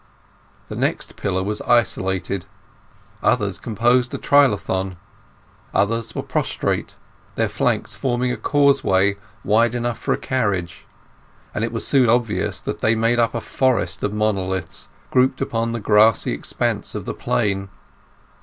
[0.67, 2.47] The next pillar was isolated;
[3.21, 4.95] others composed a trilithon;
[5.75, 6.95] others were prostrate,
[7.35, 10.87] their flanks forming a causeway wide enough for a carriage;
[11.53, 15.71] and it was soon obvious that they made up a forest of monoliths grouped upon
[15.71, 17.69] the grassy expanse of the plain.